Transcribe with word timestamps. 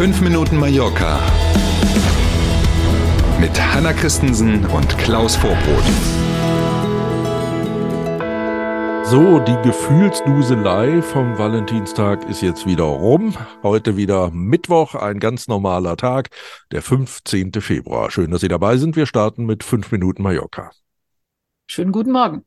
5 0.00 0.22
Minuten 0.22 0.56
Mallorca 0.56 1.20
mit 3.38 3.50
Hanna 3.60 3.92
Christensen 3.92 4.64
und 4.64 4.96
Klaus 4.96 5.36
Vorbrot. 5.36 5.84
So, 9.04 9.40
die 9.40 9.58
Gefühlsduselei 9.62 11.02
vom 11.02 11.36
Valentinstag 11.36 12.26
ist 12.30 12.40
jetzt 12.40 12.64
wieder 12.64 12.84
rum. 12.84 13.34
Heute 13.62 13.98
wieder 13.98 14.30
Mittwoch, 14.30 14.94
ein 14.94 15.20
ganz 15.20 15.48
normaler 15.48 15.98
Tag, 15.98 16.30
der 16.72 16.80
15. 16.80 17.52
Februar. 17.60 18.10
Schön, 18.10 18.30
dass 18.30 18.40
Sie 18.40 18.48
dabei 18.48 18.78
sind. 18.78 18.96
Wir 18.96 19.04
starten 19.04 19.44
mit 19.44 19.64
5 19.64 19.92
Minuten 19.92 20.22
Mallorca. 20.22 20.70
Schönen 21.72 21.92
guten 21.92 22.10
Morgen. 22.10 22.44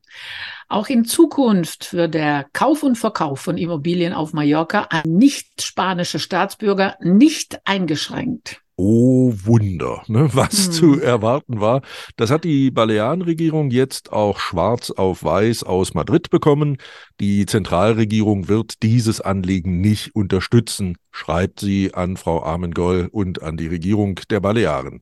Auch 0.68 0.90
in 0.90 1.06
Zukunft 1.06 1.94
wird 1.94 2.12
der 2.12 2.44
Kauf 2.52 2.82
und 2.82 2.96
Verkauf 2.96 3.40
von 3.40 3.56
Immobilien 3.56 4.12
auf 4.12 4.34
Mallorca 4.34 4.82
an 4.90 5.04
nicht-spanische 5.06 6.18
Staatsbürger 6.18 6.98
nicht 7.00 7.58
eingeschränkt. 7.64 8.60
Oh 8.76 9.32
Wunder, 9.44 10.02
ne, 10.08 10.28
was 10.34 10.66
hm. 10.66 10.72
zu 10.72 11.00
erwarten 11.00 11.58
war. 11.58 11.80
Das 12.16 12.30
hat 12.30 12.44
die 12.44 12.70
Balearenregierung 12.70 13.70
jetzt 13.70 14.12
auch 14.12 14.38
schwarz 14.38 14.90
auf 14.90 15.24
weiß 15.24 15.62
aus 15.62 15.94
Madrid 15.94 16.28
bekommen. 16.28 16.76
Die 17.18 17.46
Zentralregierung 17.46 18.48
wird 18.48 18.82
dieses 18.82 19.22
Anliegen 19.22 19.80
nicht 19.80 20.14
unterstützen, 20.14 20.98
schreibt 21.12 21.60
sie 21.60 21.94
an 21.94 22.18
Frau 22.18 22.42
Armengol 22.42 23.08
und 23.10 23.40
an 23.40 23.56
die 23.56 23.68
Regierung 23.68 24.20
der 24.28 24.40
Balearen. 24.40 25.00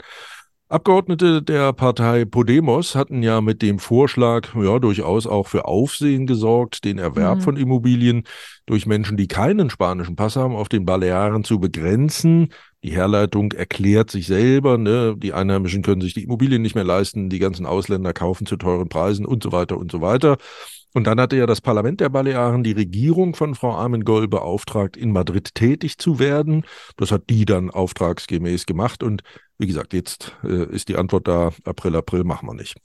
Abgeordnete 0.73 1.43
der 1.43 1.75
Partei 1.75 2.25
Podemos 2.25 2.95
hatten 2.95 3.23
ja 3.23 3.43
mit 3.43 3.61
dem 3.61 3.79
Vorschlag 3.79 4.55
ja 4.55 4.79
durchaus 4.79 5.27
auch 5.27 5.47
für 5.47 5.67
Aufsehen 5.67 6.27
gesorgt, 6.27 6.87
den 6.87 6.97
Erwerb 6.97 7.41
mhm. 7.41 7.43
von 7.43 7.57
Immobilien 7.59 8.23
durch 8.65 8.87
Menschen, 8.87 9.19
die 9.19 9.29
keinen 9.29 9.69
spanischen 9.69 10.17
Pass 10.17 10.37
haben, 10.37 10.57
auf 10.57 10.71
den 10.71 10.87
Balearen 10.87 11.45
zu 11.45 11.61
begrenzen. 11.61 12.55
Die 12.83 12.91
Herleitung 12.91 13.53
erklärt 13.53 14.11
sich 14.11 14.27
selber. 14.27 14.77
Ne? 14.77 15.15
Die 15.17 15.33
Einheimischen 15.33 15.83
können 15.83 16.01
sich 16.01 16.15
die 16.15 16.25
Immobilien 16.25 16.63
nicht 16.63 16.75
mehr 16.75 16.85
leisten, 16.85 17.29
die 17.29 17.39
ganzen 17.39 17.65
Ausländer 17.65 18.13
kaufen 18.13 18.45
zu 18.47 18.57
teuren 18.57 18.89
Preisen 18.89 19.25
und 19.25 19.43
so 19.43 19.53
weiter 19.53 19.79
und 19.79 19.93
so 19.93 20.01
weiter. 20.01 20.37
Und 20.95 21.07
dann 21.07 21.21
hatte 21.21 21.37
ja 21.37 21.47
das 21.47 21.61
Parlament 21.61 22.01
der 22.01 22.11
Balearen 22.11 22.65
die 22.65 22.73
Regierung 22.73 23.35
von 23.35 23.55
Frau 23.55 23.73
Armengol 23.73 24.29
beauftragt, 24.29 24.97
in 24.97 25.11
Madrid 25.11 25.55
tätig 25.55 25.99
zu 25.99 26.19
werden. 26.19 26.67
Das 26.97 27.13
hat 27.13 27.31
die 27.31 27.47
dann 27.47 27.71
auftragsgemäß 27.71 28.67
gemacht. 28.67 29.03
Und 29.03 29.23
wie 29.59 29.67
gesagt, 29.67 29.95
jetzt 29.95 30.37
äh, 30.45 30.67
ist 30.67 30.89
die 30.89 30.97
Antwort 30.97 31.29
da, 31.29 31.53
April, 31.65 31.97
April 31.97 32.25
machen 32.25 32.49
wir 32.49 32.55
nicht. 32.55 32.77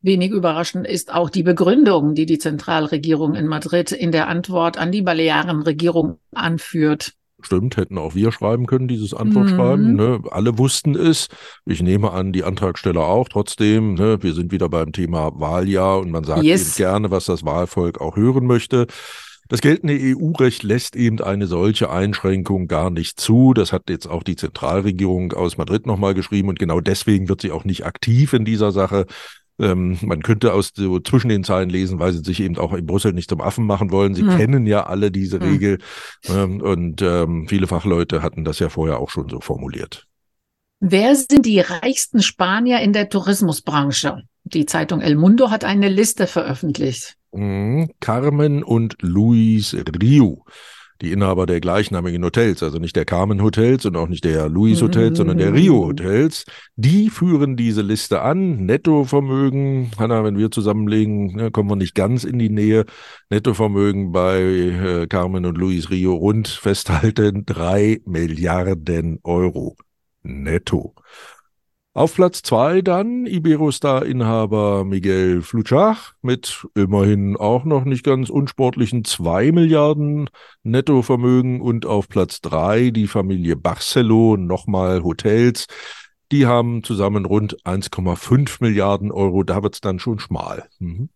Wenig 0.00 0.30
überraschend 0.30 0.86
ist 0.86 1.12
auch 1.12 1.28
die 1.28 1.42
Begründung, 1.42 2.14
die 2.14 2.26
die 2.26 2.38
Zentralregierung 2.38 3.34
in 3.34 3.48
Madrid 3.48 3.90
in 3.90 4.12
der 4.12 4.28
Antwort 4.28 4.78
an 4.78 4.92
die 4.92 5.02
Balearenregierung 5.02 6.18
anführt. 6.32 7.14
Stimmt, 7.40 7.76
hätten 7.76 7.98
auch 7.98 8.16
wir 8.16 8.32
schreiben 8.32 8.66
können, 8.66 8.88
dieses 8.88 9.14
Antwortschreiben. 9.14 9.92
Mhm. 9.92 9.96
Ne? 9.96 10.20
Alle 10.30 10.58
wussten 10.58 10.96
es. 10.96 11.28
Ich 11.66 11.80
nehme 11.82 12.10
an, 12.10 12.32
die 12.32 12.42
Antragsteller 12.42 13.02
auch. 13.02 13.28
Trotzdem, 13.28 13.94
ne? 13.94 14.22
wir 14.22 14.34
sind 14.34 14.50
wieder 14.50 14.68
beim 14.68 14.92
Thema 14.92 15.30
Wahljahr 15.38 16.00
und 16.00 16.10
man 16.10 16.24
sagt 16.24 16.42
yes. 16.42 16.62
eben 16.62 16.88
gerne, 16.88 17.10
was 17.12 17.26
das 17.26 17.44
Wahlvolk 17.44 18.00
auch 18.00 18.16
hören 18.16 18.46
möchte. 18.46 18.88
Das 19.48 19.62
geltende 19.62 19.96
EU-Recht 19.98 20.62
lässt 20.62 20.94
eben 20.94 21.20
eine 21.20 21.46
solche 21.46 21.90
Einschränkung 21.90 22.68
gar 22.68 22.90
nicht 22.90 23.18
zu. 23.18 23.54
Das 23.54 23.72
hat 23.72 23.88
jetzt 23.88 24.06
auch 24.06 24.22
die 24.22 24.36
Zentralregierung 24.36 25.32
aus 25.32 25.56
Madrid 25.56 25.86
nochmal 25.86 26.12
geschrieben 26.12 26.50
und 26.50 26.58
genau 26.58 26.80
deswegen 26.80 27.30
wird 27.30 27.40
sie 27.40 27.50
auch 27.50 27.64
nicht 27.64 27.86
aktiv 27.86 28.34
in 28.34 28.44
dieser 28.44 28.72
Sache. 28.72 29.06
Ähm, 29.60 29.98
man 30.02 30.22
könnte 30.22 30.52
aus 30.52 30.72
so 30.74 31.00
zwischen 31.00 31.28
den 31.28 31.44
Zeilen 31.44 31.68
lesen, 31.68 31.98
weil 31.98 32.12
sie 32.12 32.22
sich 32.22 32.40
eben 32.40 32.58
auch 32.58 32.72
in 32.72 32.86
Brüssel 32.86 33.12
nicht 33.12 33.28
zum 33.28 33.40
Affen 33.40 33.66
machen 33.66 33.90
wollen. 33.90 34.14
Sie 34.14 34.22
hm. 34.22 34.36
kennen 34.36 34.66
ja 34.66 34.86
alle 34.86 35.10
diese 35.10 35.40
hm. 35.40 35.48
Regel 35.48 35.78
ähm, 36.28 36.60
und 36.60 37.02
ähm, 37.02 37.46
viele 37.48 37.66
Fachleute 37.66 38.22
hatten 38.22 38.44
das 38.44 38.58
ja 38.58 38.68
vorher 38.68 38.98
auch 38.98 39.10
schon 39.10 39.28
so 39.28 39.40
formuliert. 39.40 40.06
Wer 40.80 41.16
sind 41.16 41.44
die 41.44 41.58
reichsten 41.58 42.22
Spanier 42.22 42.80
in 42.80 42.92
der 42.92 43.08
Tourismusbranche? 43.08 44.22
Die 44.44 44.64
Zeitung 44.64 45.00
El 45.00 45.16
Mundo 45.16 45.50
hat 45.50 45.64
eine 45.64 45.88
Liste 45.88 46.26
veröffentlicht. 46.26 47.16
Mhm. 47.32 47.90
Carmen 48.00 48.62
und 48.62 48.96
Luis 49.00 49.76
Rio 50.00 50.44
die 51.00 51.12
Inhaber 51.12 51.46
der 51.46 51.60
gleichnamigen 51.60 52.24
Hotels, 52.24 52.62
also 52.62 52.78
nicht 52.78 52.96
der 52.96 53.04
Carmen 53.04 53.42
Hotels 53.42 53.86
und 53.86 53.96
auch 53.96 54.08
nicht 54.08 54.24
der 54.24 54.48
Louis 54.48 54.82
Hotels, 54.82 55.12
mhm. 55.12 55.16
sondern 55.16 55.38
der 55.38 55.54
Rio 55.54 55.86
Hotels, 55.86 56.44
die 56.76 57.10
führen 57.10 57.56
diese 57.56 57.82
Liste 57.82 58.22
an. 58.22 58.66
Nettovermögen, 58.66 59.90
Hanna, 59.98 60.24
wenn 60.24 60.38
wir 60.38 60.50
zusammenlegen, 60.50 61.36
ne, 61.36 61.50
kommen 61.50 61.70
wir 61.70 61.76
nicht 61.76 61.94
ganz 61.94 62.24
in 62.24 62.38
die 62.38 62.50
Nähe. 62.50 62.84
Nettovermögen 63.30 64.12
bei 64.12 64.40
äh, 64.40 65.06
Carmen 65.06 65.46
und 65.46 65.56
Louis 65.56 65.90
Rio 65.90 66.14
rund 66.14 66.48
festhalten 66.48 67.44
drei 67.46 68.00
Milliarden 68.04 69.20
Euro 69.22 69.76
netto. 70.22 70.94
Auf 71.98 72.14
Platz 72.14 72.42
zwei 72.42 72.80
dann 72.80 73.26
Iberostar-Inhaber 73.26 74.84
Miguel 74.84 75.42
Fluchach 75.42 76.14
mit 76.22 76.64
immerhin 76.76 77.36
auch 77.36 77.64
noch 77.64 77.84
nicht 77.84 78.04
ganz 78.04 78.30
unsportlichen 78.30 79.02
zwei 79.02 79.50
Milliarden 79.50 80.30
Nettovermögen 80.62 81.60
und 81.60 81.86
auf 81.86 82.08
Platz 82.08 82.40
drei 82.40 82.90
die 82.90 83.08
Familie 83.08 83.56
Barcelo, 83.56 84.36
nochmal 84.36 85.02
Hotels. 85.02 85.66
Die 86.30 86.46
haben 86.46 86.84
zusammen 86.84 87.24
rund 87.24 87.60
1,5 87.64 88.58
Milliarden 88.60 89.10
Euro. 89.10 89.42
Da 89.42 89.64
wird's 89.64 89.80
dann 89.80 89.98
schon 89.98 90.20
schmal. 90.20 90.68
Mhm. 90.78 91.08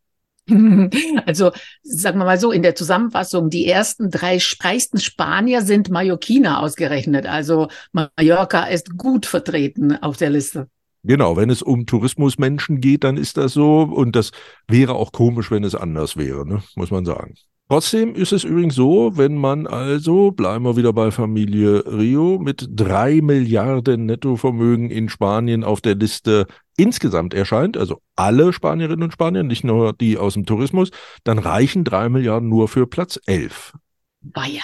Also 1.27 1.53
sagen 1.83 2.19
wir 2.19 2.25
mal 2.25 2.39
so, 2.39 2.53
in 2.53 2.63
der 2.63 2.75
Zusammenfassung, 2.75 3.51
die 3.51 3.67
ersten 3.67 4.11
drei 4.11 4.39
reichsten 4.61 4.99
Spanier 4.99 5.63
sind 5.63 5.91
Mallorquiner 5.91 6.61
ausgerechnet. 6.61 7.27
Also 7.27 7.69
Mallorca 7.93 8.65
ist 8.65 8.97
gut 8.97 9.27
vertreten 9.27 9.97
auf 10.03 10.17
der 10.17 10.31
Liste. 10.31 10.69
Genau, 11.05 11.37
wenn 11.37 11.51
es 11.51 11.63
um 11.63 11.87
Tourismusmenschen 11.87 12.81
geht, 12.81 13.03
dann 13.03 13.17
ist 13.17 13.37
das 13.37 13.53
so. 13.53 13.83
Und 13.83 14.15
das 14.15 14.31
wäre 14.69 14.95
auch 14.95 15.13
komisch, 15.13 15.51
wenn 15.51 15.65
es 15.65 15.75
anders 15.75 16.17
wäre, 16.17 16.47
ne? 16.47 16.63
muss 16.77 16.91
man 16.91 17.05
sagen. 17.05 17.35
Trotzdem 17.69 18.15
ist 18.15 18.33
es 18.33 18.45
übrigens 18.45 18.75
so, 18.75 19.17
wenn 19.17 19.35
man 19.35 19.67
also, 19.67 20.31
bleiben 20.31 20.65
wir 20.65 20.77
wieder 20.77 20.93
bei 20.93 21.11
Familie 21.11 21.83
Rio, 21.87 22.39
mit 22.39 22.69
drei 22.71 23.21
Milliarden 23.23 24.05
Nettovermögen 24.07 24.91
in 24.91 25.09
Spanien 25.09 25.65
auf 25.65 25.81
der 25.81 25.95
Liste 25.95 26.47
insgesamt 26.77 27.35
erscheint, 27.35 27.77
also 27.77 28.01
alle 28.17 28.53
Spanierinnen 28.53 29.05
und 29.05 29.13
Spanier, 29.13 29.43
nicht 29.43 29.65
nur 29.65 29.93
die 29.93 30.19
aus 30.19 30.35
dem 30.35 30.47
Tourismus, 30.47 30.91
dann 31.25 31.39
reichen 31.39 31.85
drei 31.85 32.09
Milliarden 32.09 32.49
nur 32.49 32.69
für 32.69 32.87
Platz 32.87 33.21
elf. 33.27 33.73
Weia. 34.21 34.63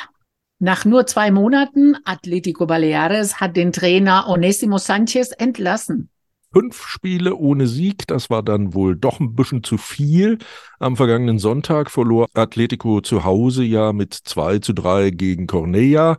Nach 0.60 0.84
nur 0.84 1.06
zwei 1.06 1.30
Monaten, 1.30 1.96
Atletico 2.04 2.66
Baleares 2.66 3.40
hat 3.40 3.56
den 3.56 3.72
Trainer 3.72 4.26
Onésimo 4.28 4.78
Sanchez 4.78 5.30
entlassen 5.38 6.10
fünf 6.52 6.86
Spiele 6.86 7.34
ohne 7.34 7.66
Sieg. 7.66 8.06
Das 8.06 8.30
war 8.30 8.42
dann 8.42 8.74
wohl 8.74 8.96
doch 8.96 9.20
ein 9.20 9.34
bisschen 9.34 9.62
zu 9.62 9.78
viel. 9.78 10.38
Am 10.78 10.96
vergangenen 10.96 11.38
Sonntag 11.38 11.90
verlor 11.90 12.28
Atletico 12.34 13.00
zu 13.00 13.24
Hause 13.24 13.64
ja 13.64 13.92
mit 13.92 14.14
2 14.14 14.58
zu 14.60 14.72
3 14.72 15.10
gegen 15.10 15.46
Cornea. 15.46 16.18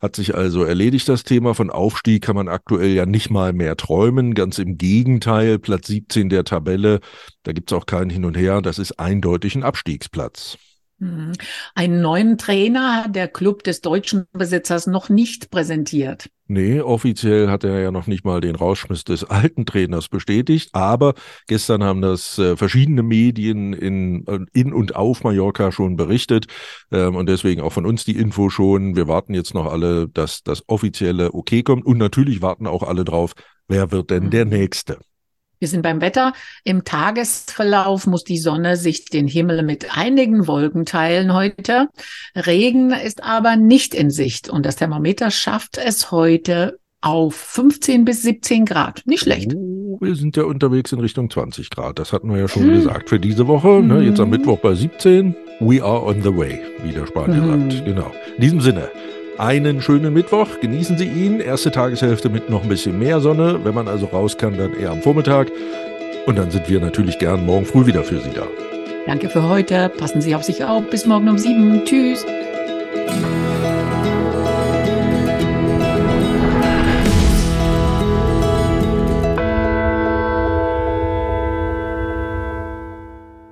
Hat 0.00 0.16
sich 0.16 0.34
also 0.34 0.64
erledigt 0.64 1.08
das 1.08 1.24
Thema. 1.24 1.54
Von 1.54 1.70
Aufstieg 1.70 2.22
kann 2.22 2.36
man 2.36 2.48
aktuell 2.48 2.90
ja 2.90 3.06
nicht 3.06 3.30
mal 3.30 3.52
mehr 3.52 3.76
träumen. 3.76 4.34
Ganz 4.34 4.58
im 4.58 4.78
Gegenteil, 4.78 5.58
Platz 5.58 5.88
17 5.88 6.28
der 6.30 6.44
Tabelle, 6.44 7.00
da 7.42 7.52
gibt's 7.52 7.72
auch 7.72 7.86
keinen 7.86 8.10
Hin 8.10 8.24
und 8.24 8.36
Her. 8.36 8.62
Das 8.62 8.78
ist 8.78 8.98
eindeutig 8.98 9.54
ein 9.56 9.62
Abstiegsplatz. 9.62 10.56
Mhm. 11.00 11.32
Einen 11.74 12.02
neuen 12.02 12.38
Trainer 12.38 13.04
hat 13.04 13.16
der 13.16 13.26
Club 13.26 13.64
des 13.64 13.80
deutschen 13.80 14.26
Besitzers 14.32 14.86
noch 14.86 15.08
nicht 15.08 15.50
präsentiert. 15.50 16.28
Nee, 16.46 16.80
offiziell 16.80 17.48
hat 17.48 17.64
er 17.64 17.80
ja 17.80 17.90
noch 17.90 18.06
nicht 18.06 18.24
mal 18.24 18.40
den 18.40 18.56
Rausschmiss 18.56 19.04
des 19.04 19.24
alten 19.24 19.66
Trainers 19.66 20.08
bestätigt, 20.08 20.70
aber 20.72 21.14
gestern 21.46 21.82
haben 21.82 22.02
das 22.02 22.38
äh, 22.38 22.56
verschiedene 22.56 23.02
Medien 23.02 23.72
in, 23.72 24.26
äh, 24.26 24.40
in 24.52 24.72
und 24.74 24.94
auf 24.94 25.22
Mallorca 25.22 25.72
schon 25.72 25.96
berichtet 25.96 26.46
ähm, 26.90 27.14
und 27.14 27.28
deswegen 27.28 27.62
auch 27.62 27.72
von 27.72 27.86
uns 27.86 28.04
die 28.04 28.16
Info 28.16 28.50
schon. 28.50 28.94
Wir 28.94 29.08
warten 29.08 29.32
jetzt 29.32 29.54
noch 29.54 29.72
alle, 29.72 30.08
dass 30.08 30.42
das 30.42 30.64
offizielle 30.66 31.32
Okay 31.32 31.62
kommt 31.62 31.86
und 31.86 31.98
natürlich 31.98 32.42
warten 32.42 32.66
auch 32.66 32.82
alle 32.82 33.04
drauf, 33.04 33.32
wer 33.68 33.90
wird 33.92 34.10
denn 34.10 34.30
der 34.30 34.44
mhm. 34.44 34.50
Nächste? 34.50 34.98
Wir 35.60 35.68
sind 35.68 35.82
beim 35.82 36.00
Wetter. 36.00 36.32
Im 36.64 36.84
Tagesverlauf 36.84 38.06
muss 38.06 38.24
die 38.24 38.38
Sonne 38.38 38.76
sich 38.76 39.04
den 39.04 39.28
Himmel 39.28 39.62
mit 39.62 39.94
einigen 39.94 40.46
Wolken 40.46 40.86
teilen 40.86 41.34
heute. 41.34 41.88
Regen 42.34 42.92
ist 42.92 43.22
aber 43.22 43.56
nicht 43.56 43.94
in 43.94 44.08
Sicht 44.08 44.48
und 44.48 44.64
das 44.64 44.76
Thermometer 44.76 45.30
schafft 45.30 45.76
es 45.76 46.10
heute 46.10 46.78
auf 47.02 47.34
15 47.34 48.06
bis 48.06 48.22
17 48.22 48.64
Grad. 48.64 49.02
Nicht 49.04 49.20
schlecht. 49.20 49.54
Oh, 49.54 49.98
wir 50.00 50.14
sind 50.14 50.34
ja 50.38 50.44
unterwegs 50.44 50.92
in 50.92 51.00
Richtung 51.00 51.28
20 51.28 51.68
Grad. 51.68 51.98
Das 51.98 52.14
hatten 52.14 52.30
wir 52.30 52.38
ja 52.38 52.48
schon 52.48 52.62
hm. 52.62 52.76
gesagt 52.76 53.10
für 53.10 53.20
diese 53.20 53.46
Woche. 53.46 53.82
Ne? 53.82 54.02
Jetzt 54.02 54.18
am 54.18 54.32
hm. 54.32 54.38
Mittwoch 54.38 54.60
bei 54.60 54.74
17. 54.74 55.36
We 55.60 55.82
are 55.84 56.02
on 56.02 56.22
the 56.22 56.34
way, 56.34 56.58
wie 56.82 56.92
der 56.92 57.06
Spanier 57.06 57.42
hm. 57.42 57.70
sagt. 57.70 57.84
Genau. 57.84 58.10
In 58.36 58.40
diesem 58.40 58.60
Sinne 58.62 58.90
einen 59.40 59.80
schönen 59.80 60.12
Mittwoch. 60.12 60.60
Genießen 60.60 60.98
Sie 60.98 61.06
ihn. 61.06 61.40
Erste 61.40 61.70
Tageshälfte 61.70 62.28
mit 62.28 62.50
noch 62.50 62.62
ein 62.62 62.68
bisschen 62.68 62.98
mehr 62.98 63.20
Sonne. 63.20 63.60
Wenn 63.64 63.74
man 63.74 63.88
also 63.88 64.06
raus 64.06 64.36
kann, 64.36 64.56
dann 64.56 64.74
eher 64.74 64.90
am 64.90 65.00
Vormittag. 65.00 65.50
Und 66.26 66.38
dann 66.38 66.50
sind 66.50 66.68
wir 66.68 66.80
natürlich 66.80 67.18
gern 67.18 67.46
morgen 67.46 67.64
früh 67.64 67.86
wieder 67.86 68.04
für 68.04 68.20
Sie 68.20 68.30
da. 68.34 68.46
Danke 69.06 69.28
für 69.30 69.48
heute. 69.48 69.88
Passen 69.88 70.20
Sie 70.20 70.34
auf 70.34 70.44
sich 70.44 70.64
auf. 70.64 70.88
Bis 70.90 71.06
morgen 71.06 71.28
um 71.28 71.38
sieben. 71.38 71.82
Tschüss. 71.84 72.24